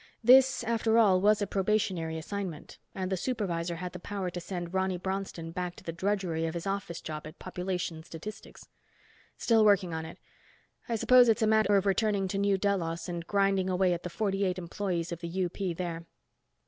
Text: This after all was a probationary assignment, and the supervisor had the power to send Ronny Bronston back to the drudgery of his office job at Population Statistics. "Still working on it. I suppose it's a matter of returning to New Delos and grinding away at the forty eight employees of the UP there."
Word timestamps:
This 0.23 0.63
after 0.63 0.97
all 0.97 1.21
was 1.21 1.43
a 1.43 1.45
probationary 1.45 2.17
assignment, 2.17 2.79
and 2.95 3.11
the 3.11 3.15
supervisor 3.15 3.75
had 3.75 3.93
the 3.93 3.99
power 3.99 4.31
to 4.31 4.39
send 4.41 4.73
Ronny 4.73 4.97
Bronston 4.97 5.51
back 5.51 5.75
to 5.75 5.83
the 5.83 5.91
drudgery 5.91 6.47
of 6.47 6.55
his 6.55 6.65
office 6.65 7.01
job 7.01 7.27
at 7.27 7.37
Population 7.37 8.01
Statistics. 8.01 8.67
"Still 9.37 9.63
working 9.63 9.93
on 9.93 10.05
it. 10.07 10.17
I 10.89 10.95
suppose 10.95 11.29
it's 11.29 11.43
a 11.43 11.45
matter 11.45 11.75
of 11.77 11.85
returning 11.85 12.27
to 12.29 12.39
New 12.39 12.57
Delos 12.57 13.07
and 13.07 13.27
grinding 13.27 13.69
away 13.69 13.93
at 13.93 14.01
the 14.01 14.09
forty 14.09 14.43
eight 14.43 14.57
employees 14.57 15.11
of 15.11 15.19
the 15.19 15.45
UP 15.45 15.77
there." 15.77 16.07